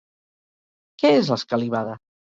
Què 1.03 1.13
és 1.21 1.29
l'escalivada? 1.35 1.99